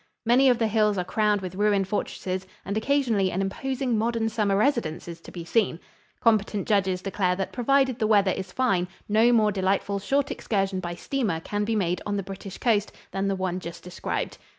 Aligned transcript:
Many 0.25 0.49
of 0.49 0.57
the 0.57 0.65
hills 0.65 0.97
are 0.97 1.03
crowned 1.05 1.41
with 1.41 1.53
ruined 1.53 1.87
fortresses 1.87 2.47
and 2.65 2.75
occasionally 2.75 3.29
an 3.29 3.39
imposing 3.39 3.99
modern 3.99 4.29
summer 4.29 4.57
residence 4.57 5.07
is 5.07 5.21
to 5.21 5.31
be 5.31 5.45
seen. 5.45 5.79
Competent 6.21 6.67
judges 6.67 7.03
declare 7.03 7.35
that 7.35 7.51
provided 7.53 7.99
the 7.99 8.07
weather 8.07 8.31
is 8.31 8.51
fine 8.51 8.87
no 9.07 9.31
more 9.31 9.51
delightful 9.51 9.99
short 9.99 10.31
excursion 10.31 10.79
by 10.79 10.95
steamer 10.95 11.39
can 11.39 11.65
be 11.65 11.75
made 11.75 12.01
on 12.07 12.17
the 12.17 12.23
British 12.23 12.57
coast 12.57 12.91
than 13.11 13.27
the 13.27 13.35
one 13.35 13.59
just 13.59 13.83
described. 13.83 14.39